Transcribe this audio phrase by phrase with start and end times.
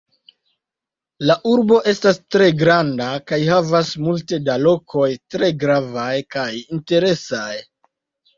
[1.31, 7.55] La urbo estas tre granda kaj havas multe da lokoj tre gravaj kaj interesaj.